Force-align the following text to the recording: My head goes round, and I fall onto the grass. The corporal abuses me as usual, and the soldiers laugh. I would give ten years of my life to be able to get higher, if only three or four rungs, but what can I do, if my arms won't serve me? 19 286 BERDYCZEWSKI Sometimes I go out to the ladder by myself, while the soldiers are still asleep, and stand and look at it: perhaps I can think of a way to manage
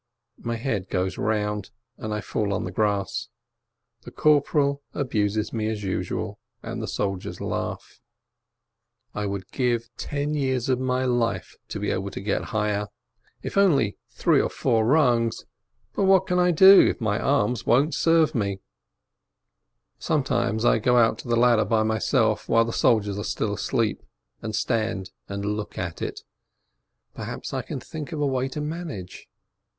My 0.39 0.55
head 0.55 0.89
goes 0.89 1.19
round, 1.19 1.69
and 1.97 2.11
I 2.11 2.21
fall 2.21 2.53
onto 2.55 2.65
the 2.65 2.71
grass. 2.71 3.29
The 4.01 4.09
corporal 4.09 4.81
abuses 4.95 5.53
me 5.53 5.69
as 5.69 5.83
usual, 5.83 6.39
and 6.63 6.81
the 6.81 6.87
soldiers 6.87 7.39
laugh. 7.39 8.01
I 9.13 9.27
would 9.27 9.51
give 9.51 9.91
ten 9.97 10.33
years 10.33 10.69
of 10.69 10.79
my 10.79 11.05
life 11.05 11.55
to 11.67 11.79
be 11.79 11.91
able 11.91 12.09
to 12.09 12.19
get 12.19 12.45
higher, 12.45 12.87
if 13.43 13.55
only 13.59 13.99
three 14.09 14.41
or 14.41 14.49
four 14.49 14.87
rungs, 14.87 15.45
but 15.93 16.05
what 16.05 16.25
can 16.25 16.39
I 16.39 16.49
do, 16.49 16.87
if 16.87 16.99
my 16.99 17.19
arms 17.19 17.67
won't 17.67 17.93
serve 17.93 18.33
me? 18.33 18.59
19 19.99 20.23
286 20.25 20.25
BERDYCZEWSKI 20.25 20.25
Sometimes 20.25 20.65
I 20.65 20.79
go 20.79 20.97
out 20.97 21.19
to 21.19 21.27
the 21.27 21.35
ladder 21.35 21.65
by 21.65 21.83
myself, 21.83 22.49
while 22.49 22.65
the 22.65 22.73
soldiers 22.73 23.19
are 23.19 23.23
still 23.23 23.53
asleep, 23.53 24.01
and 24.41 24.55
stand 24.55 25.11
and 25.29 25.45
look 25.45 25.77
at 25.77 26.01
it: 26.01 26.21
perhaps 27.13 27.53
I 27.53 27.61
can 27.61 27.79
think 27.79 28.11
of 28.11 28.19
a 28.19 28.25
way 28.25 28.47
to 28.47 28.59
manage 28.61 29.29